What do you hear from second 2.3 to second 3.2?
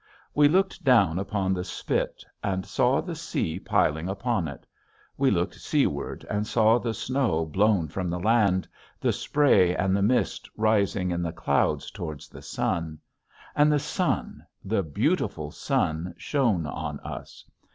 and saw the